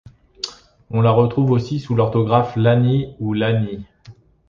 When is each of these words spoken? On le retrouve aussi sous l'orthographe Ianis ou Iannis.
On 0.89 1.01
le 1.01 1.11
retrouve 1.11 1.51
aussi 1.51 1.79
sous 1.79 1.93
l'orthographe 1.93 2.55
Ianis 2.57 3.13
ou 3.19 3.35
Iannis. 3.35 3.85